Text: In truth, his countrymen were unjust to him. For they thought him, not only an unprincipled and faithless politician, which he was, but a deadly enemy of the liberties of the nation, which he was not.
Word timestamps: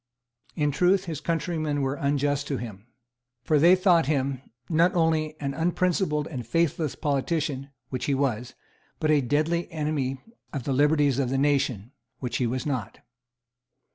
In 0.55 0.71
truth, 0.71 1.05
his 1.05 1.21
countrymen 1.21 1.83
were 1.83 1.93
unjust 1.93 2.47
to 2.47 2.57
him. 2.57 2.87
For 3.43 3.59
they 3.59 3.75
thought 3.75 4.07
him, 4.07 4.41
not 4.67 4.95
only 4.95 5.35
an 5.39 5.53
unprincipled 5.53 6.25
and 6.27 6.43
faithless 6.43 6.95
politician, 6.95 7.69
which 7.89 8.05
he 8.05 8.15
was, 8.15 8.55
but 8.99 9.11
a 9.11 9.21
deadly 9.21 9.71
enemy 9.71 10.19
of 10.53 10.63
the 10.63 10.73
liberties 10.73 11.19
of 11.19 11.29
the 11.29 11.37
nation, 11.37 11.91
which 12.17 12.37
he 12.37 12.47
was 12.47 12.65
not. 12.65 13.01